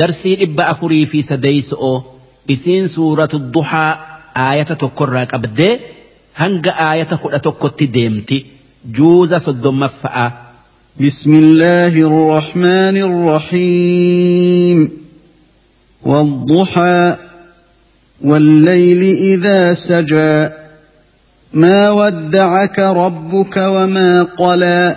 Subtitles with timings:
[0.00, 1.98] darsii dhibba afurii fi sadeeyso'oo
[2.54, 3.90] isiin suuratu duhaa
[4.46, 5.74] aayata tokkorraa qabdee
[6.40, 8.38] hanga aayata kudha tokkotti deemti
[8.96, 10.26] juuza soddommaffa'a.
[11.00, 14.90] بسم الله الرحمن الرحيم
[16.02, 17.16] والضحى
[18.24, 20.48] والليل إذا سجى
[21.52, 24.96] ما ودعك ربك وما قلى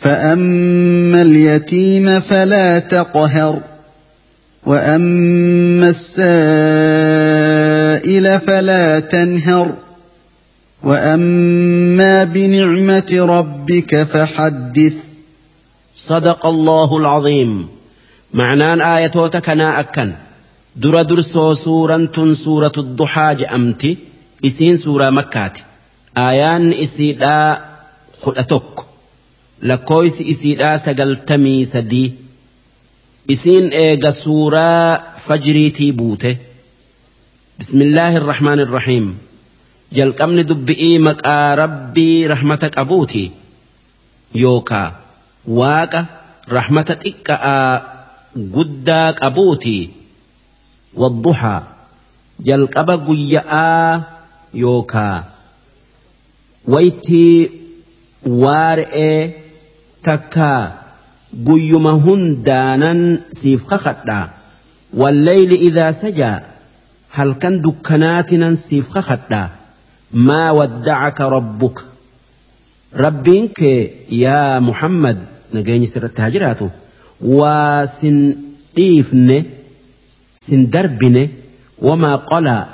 [0.00, 3.60] فأما اليتيم فلا تقهر
[4.66, 6.20] وأما السائل
[8.40, 9.72] فلا تنهر
[10.82, 14.94] وأما بنعمة ربك فحدث
[15.96, 17.68] صدق الله العظيم.
[18.34, 20.12] معنان آياتك كنا أكن.
[20.76, 23.98] در درسو سورة سورة الضحى جأمتي.
[24.44, 25.58] إسين سورة مكات
[26.18, 27.58] آيان إسيدا
[28.22, 28.87] خلتك
[29.61, 32.13] لكويس إسيدا سقلتمي سدي
[33.31, 36.35] إسين إيغا سورة فجريتي بوته
[37.59, 39.17] بسم الله الرحمن الرحيم
[39.97, 43.23] jalqabni dubbi'ii maqaa rabbii rahmata qabuuti
[44.43, 44.89] yookaa
[45.59, 46.01] waaqa
[46.57, 47.67] rahmata xiqqa'aa
[48.55, 49.77] guddaa qabuuti
[51.01, 51.61] wadduhaa
[52.47, 53.91] jalqaba guyya'aa
[54.63, 55.17] yookaa
[56.73, 57.37] waytii
[58.43, 59.19] waara'ee
[60.01, 60.61] takkaa
[61.33, 62.99] guyyuma hundaanan
[63.39, 64.43] siif kakadhaa
[64.93, 66.39] والليل إذا سجى
[67.09, 69.49] هل كان دكناتنا سيف خخدا
[70.13, 71.79] ما ودعك ربك
[72.95, 73.61] ربك
[74.09, 75.17] يا محمد
[75.53, 76.69] نجاني سرت هجراته
[77.21, 78.35] وسن
[78.79, 79.43] إيفن
[80.37, 81.27] سن دربن
[81.81, 82.67] وما قلا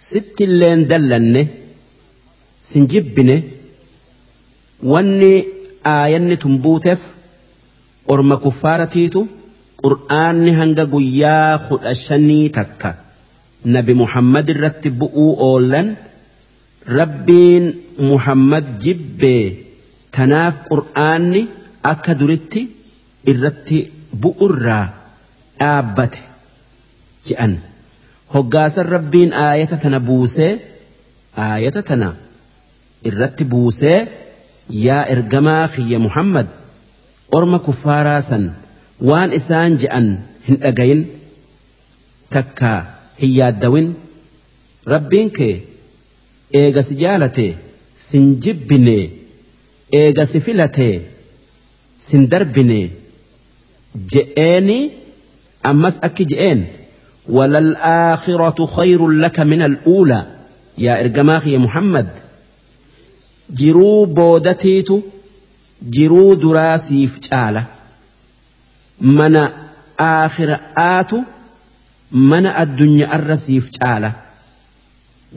[0.00, 1.46] ست اللين دلن
[2.60, 2.86] سن
[5.93, 7.01] aayanni tun buuteef
[8.13, 9.21] orma kuffaaratiitu
[9.83, 12.89] qur'aanni hanga guyyaa kudha shanii takka
[13.75, 15.89] nabi muhammad irratti bu'uu oollan
[16.99, 17.65] rabbiin
[18.09, 19.43] muhammad jibbee
[20.17, 21.41] tanaaf qur'aanni
[21.93, 22.61] akka duritti
[23.33, 23.79] irratti
[24.23, 24.85] bu'urraa
[25.59, 26.21] dhaabbate
[27.27, 27.53] je'an
[28.35, 30.53] hoggaasan rabbiin aayata tana buusee
[31.47, 32.09] aayata tana
[33.09, 33.99] irratti buusee.
[34.69, 36.47] Yaa ergamaa kiyya muhammad
[37.37, 38.43] orma kuffaaraa san
[39.09, 40.07] waan isaan je'an
[40.47, 41.01] hin dhagayin
[42.35, 42.79] takkaa
[43.21, 43.87] hin yaaddawin
[44.93, 45.55] rabbiin kee
[46.61, 47.47] eega si jaalate
[48.07, 48.97] sin jibbine
[50.01, 50.89] eega si filate
[52.07, 52.79] sin darbine
[54.13, 54.79] je'eeni
[55.71, 56.61] ammas akki je'een
[57.29, 60.25] وللآخرة خير لك من الأولى
[60.77, 62.07] يا إرجماخ يا محمد
[63.53, 65.03] jiruu boodatiitu
[65.89, 67.65] jiruu duraa siif caala.
[68.99, 69.51] Mana
[69.99, 71.25] aakhira'aatu
[72.11, 74.11] mana addunyaa addunyaarra siif caala.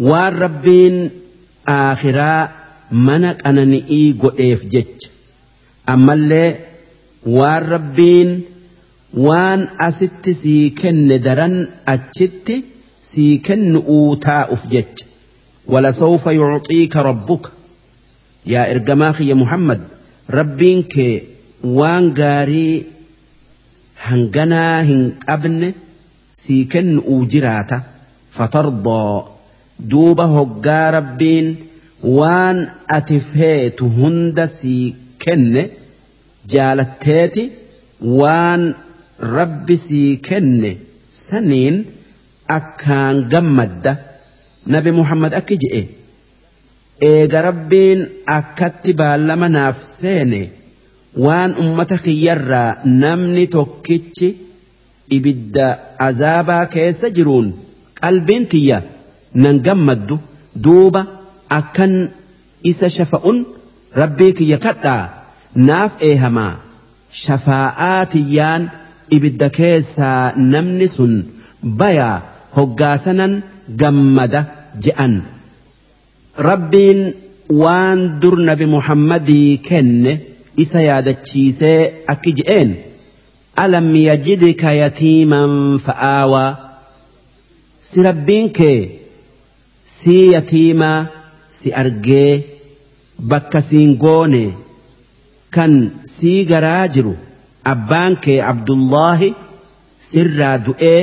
[0.00, 0.96] Waan rabbiin
[1.66, 2.48] aakhiraa
[2.90, 5.10] mana qanani'ii godheef jecha.
[5.86, 6.58] Ammallee
[7.26, 8.30] waan rabbiin
[9.26, 11.56] waan asitti sii kenne daran
[11.86, 12.64] achitti
[13.12, 15.06] sii kennu uu taa'uuf jecha.
[15.66, 17.50] Walasawfa yuuxiika rabbuka.
[18.52, 19.80] Yaa ergamaa kiyya muhammad
[20.38, 21.14] rabbiin kee
[21.78, 22.74] waan gaarii
[24.08, 25.68] hanganaa hin qabne
[26.42, 27.78] sii kennu'uu jiraata.
[28.36, 29.16] Fatardaa
[29.90, 31.48] duuba hoggaa rabbiin
[32.18, 32.58] waan
[32.96, 34.84] ati feetu hunda sii
[35.24, 35.62] kenne
[36.52, 37.44] jaalatteeti
[38.20, 38.62] waan
[39.36, 40.70] rabbi sii kenne
[41.24, 41.76] saniin
[42.58, 43.92] akkaan gammadda.
[44.74, 45.82] Nabi muhammad akki je'e
[47.08, 48.00] eega rabbiin
[48.38, 50.42] akkatti baallama naaf seene
[51.24, 52.68] waan ummata kiyyarraa
[53.02, 54.28] namni tokkichi
[55.16, 55.66] ibidda
[56.08, 57.48] azaabaa keessa jiruun
[58.00, 58.78] qalbiin tiyya
[59.42, 60.16] nan gammaddu.
[60.64, 61.02] Duuba
[61.58, 61.92] akkan
[62.70, 63.38] isa shafa'un
[64.00, 65.02] rabbii kiyya kadhaa
[65.68, 66.52] naaf eehamaa
[67.24, 68.62] shafaa'aa tiyyaan
[69.16, 71.12] ibidda keessaa namni sun
[71.82, 72.16] bayaa
[72.56, 73.32] hoggaasanan
[73.82, 74.40] gammada
[74.86, 75.14] je'an
[76.48, 77.00] rabbiin
[77.62, 80.12] waan dur nabi muhammadii kenne
[80.64, 81.80] isa yaadachiisee
[82.12, 82.70] akki je'een?
[83.64, 85.52] Alam yajidika yatiiman
[85.86, 86.50] fa'aawaa
[87.88, 88.80] si rabbiin kee
[89.96, 90.98] si yatiimaa
[91.58, 92.32] si argee
[93.30, 94.44] bakka siin goone
[95.54, 95.72] kan
[96.14, 97.14] sii garaa jiru
[97.72, 99.28] abbaan kee abdullahi
[100.10, 101.00] sirraa du'ee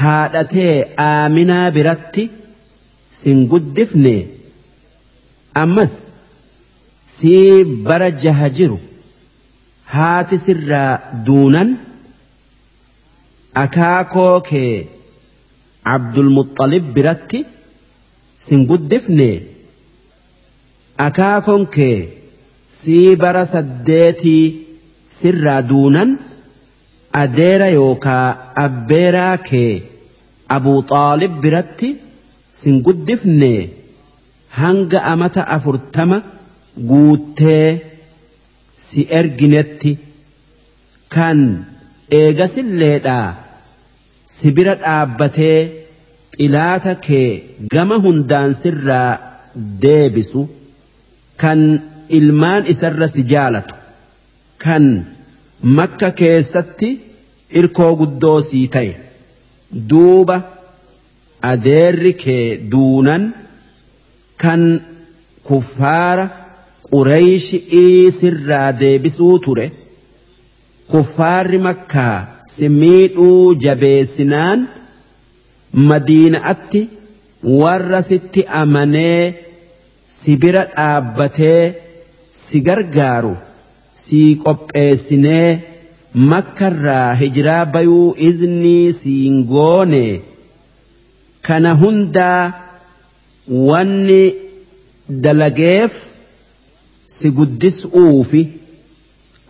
[0.00, 0.74] haadhatee
[1.10, 2.24] aaminaa biratti
[3.20, 4.14] sin guddifne
[5.62, 5.92] ammas
[7.16, 8.78] sii bara jaha jiru
[9.94, 10.90] haati sirraa
[11.26, 11.70] duunan
[13.64, 14.72] akaakoo kee
[15.94, 17.38] abdulmuxalib biratti
[18.44, 19.30] sin guddifne.
[21.06, 21.98] Akaakoon kee
[22.78, 24.44] sii bara saddeetii
[25.18, 26.10] sirraa duunan
[27.22, 28.26] adeera yookaa
[28.64, 29.72] abbeeraa kee
[30.56, 31.88] abuu xaalib biratti
[32.60, 33.52] sin guddifne.
[34.60, 36.18] Hanga amata afurtama
[36.90, 37.68] guuttee
[38.86, 39.92] si erginetti
[41.14, 41.38] kan
[42.20, 43.28] eegasilleedhaa
[44.34, 45.58] si bira dhaabbatee
[46.36, 47.28] xilaata kee
[47.74, 49.10] gama hundaan sirraa
[49.82, 50.42] deebisu
[51.42, 51.60] kan
[52.18, 53.74] ilmaan isarra si jaalatu
[54.64, 54.84] kan
[55.78, 56.88] makka keessatti
[57.60, 58.92] irkoo guddoo sii ta'e.
[59.90, 60.36] Duuba
[61.52, 63.24] adeerri kee duunan
[64.42, 64.62] kan
[65.48, 66.24] kuffaara
[66.90, 69.66] qureeyshii sirraa deebisuu ture.
[70.90, 72.16] Kuffaarri makkaa
[72.52, 74.60] si miidhuu jabeessinaan
[75.90, 76.80] madiina'atti
[77.62, 79.34] warra sitti amanee
[80.18, 81.62] si bira dhaabbatee
[82.42, 83.34] si gargaaru
[84.04, 85.48] sii qopheessinee
[86.30, 90.04] makkarraa hijiraa bayuu iznii siin goone
[91.48, 92.42] kana hundaa
[93.48, 94.34] wanni
[95.08, 95.92] dalageef
[97.06, 98.42] si guddisuufi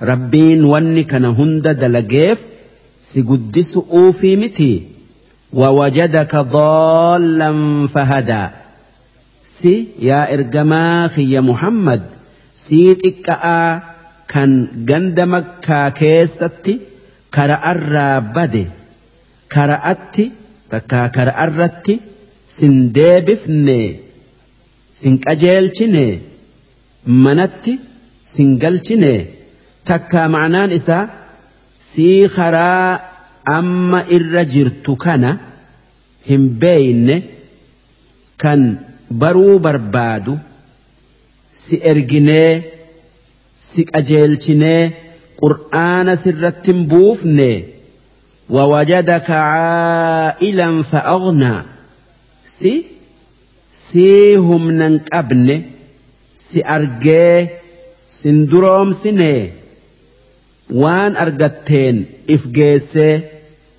[0.00, 2.38] rabbiin wanni kana hunda dalageef
[2.98, 4.72] si guddisuufi miti.
[5.52, 7.50] ووجدك ضالا
[7.88, 8.46] فهدى
[9.42, 12.02] سي يا إرجما خي محمد
[12.54, 13.82] سي تكأ
[14.28, 16.80] كان جند مكة كيستي
[17.34, 18.68] كرأ الرابد
[19.52, 20.32] كرأتي
[20.70, 22.00] تكا كرأ الرتي
[22.56, 23.78] sin deebifne
[25.00, 26.06] sin qajeelchine
[27.24, 27.72] manatti
[28.32, 29.14] sin galchine.
[29.88, 31.04] Takka maanaan isaa
[31.90, 32.88] sii karaa
[33.58, 35.30] amma irra jirtu kana
[36.28, 37.16] hin beeyne
[38.42, 38.60] kan
[39.20, 40.34] baruu barbaadu
[41.60, 42.52] si erginee
[43.68, 44.82] si qajeelchinee
[45.40, 47.50] qur'aana sirratti hin buufne.
[48.56, 51.58] Wawajadaka caa'ilan fa'aqnaa
[52.56, 52.72] si
[53.84, 55.56] sii humnan qabne
[56.46, 57.36] si argee
[58.18, 59.32] sin duroomsine
[60.82, 61.96] waan argatteen
[62.34, 63.14] if geessee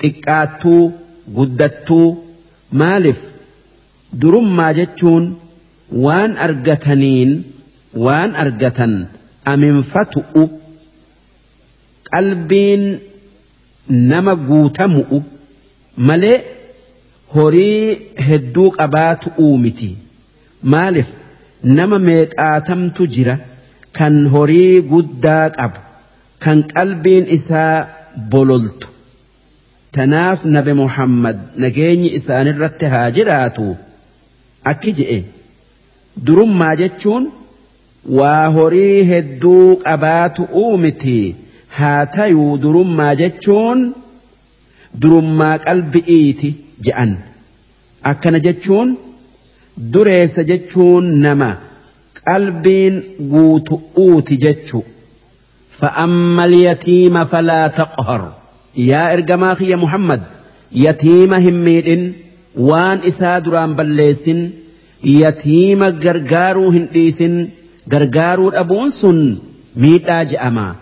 [0.00, 0.82] xiqqaattuu
[1.36, 2.08] guddattuu
[2.80, 3.20] maaliif
[4.20, 5.24] durummaa jechuun
[6.04, 7.30] waan argataniin
[8.04, 8.94] waan argatan
[9.52, 10.44] aminfatu'u
[12.10, 12.82] qalbiin
[14.10, 15.18] nama guutamu'u
[16.08, 16.38] malee.
[17.34, 17.98] Horii
[18.28, 19.90] hedduu qabaatu'uu miti
[20.74, 21.10] maaliif?
[21.78, 23.36] Nama meeqaatamtu jira?
[23.98, 25.80] Kan horii guddaa qabu
[26.44, 27.76] kan qalbiin isaa
[28.32, 28.88] bololtu.
[29.96, 33.66] Tanaaf nabi muhammad nageenyi isaanirratti haa jiraatu?
[34.72, 35.18] Akki je'e.
[36.26, 37.24] Durummaa jechuun
[38.18, 41.16] waa horii hedduu qabaatu uumiti.
[41.78, 43.80] Haa tayuu durummaa jechuun
[45.02, 46.50] durummaa qalbi'iiti
[46.85, 47.11] je'an
[48.11, 48.89] akkana jechuun
[49.93, 51.49] dureessa jechuun nama
[52.23, 52.95] qalbiin
[53.33, 54.83] guutu'uuti jechu
[55.79, 58.33] فأما اليتيم فلا تقهر
[58.77, 60.21] يا إرجما يا محمد
[60.71, 62.13] يتيم هميد
[62.55, 64.49] وان إسادران بليسن
[65.03, 67.47] يتيم غرغارو هنديسن
[67.93, 69.37] غرغارو أبون سن
[69.75, 70.75] ميتا جأما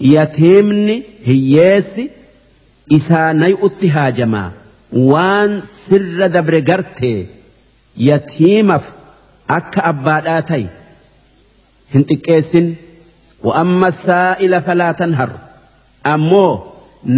[0.00, 2.10] يتيمني هيسي
[2.92, 4.50] إساني اتهاجما
[4.91, 7.27] waan sirra dabre gartee
[8.09, 8.85] yatiimaf
[9.57, 10.67] akka abbaadhaa ta'i.
[11.93, 12.67] Hin xiqqeessin.
[13.45, 15.31] Wa'amma saa'ila falaatan har
[16.13, 16.53] ammoo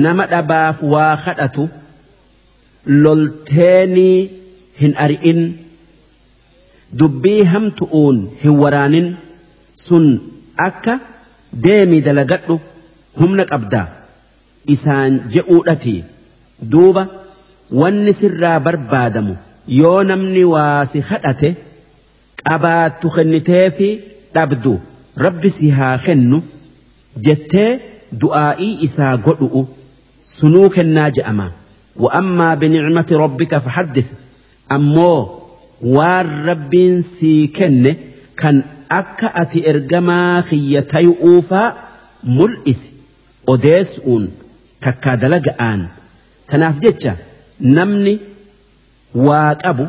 [0.05, 1.63] nama dhabaaf waa kadhatu
[3.03, 4.17] lolteenii
[4.81, 5.41] hin ari'in.
[6.99, 9.07] Dubbii hamtu'uun hin waraanin.
[9.85, 10.05] Sun
[10.67, 10.99] akka
[11.63, 12.55] deemii dalagadhu
[13.19, 13.81] humna qabda
[14.75, 15.95] isaan je'uudhati
[16.71, 17.03] duuba.
[17.71, 19.37] Wanni sirraa barbaadamu
[19.79, 21.49] yoo namni waa si kadhate
[22.47, 23.87] qabaattu kennitee fi
[24.35, 24.73] dhabdu
[25.25, 26.37] rabbi si haa kennu
[27.25, 27.71] jettee
[28.21, 29.61] du'aa'ii isaa godhu'u
[30.37, 31.47] sunuu kennaa je'ama
[32.05, 34.11] wa'ammaa binicmati rabbika fahaddith
[34.77, 35.19] ammoo
[35.97, 37.91] waan rabbiin sii kenne
[38.41, 38.57] kan
[38.99, 41.67] akka ati ergamaa kiyya tayu'uufaa
[42.37, 42.89] mul'isi
[43.53, 44.23] odeessuun
[44.85, 45.81] takkaa dalaga'aan
[46.51, 47.13] tanaaf jecha
[47.59, 48.19] namni
[49.27, 49.85] waa qabu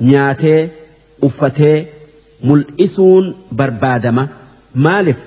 [0.00, 0.70] nyaatee
[1.28, 1.76] uffatee
[2.48, 4.28] mul'isuun barbaadama.
[4.74, 5.20] Maaliif?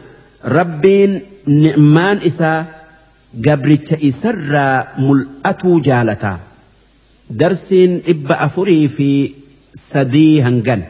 [0.57, 1.13] Rabbiin
[1.47, 2.65] ni'maan isaa
[3.45, 6.39] gabricha isarraa mul'atuu jaalata.
[7.39, 9.09] Darsiin dhibba afurii fi
[9.89, 10.83] sadii hangan.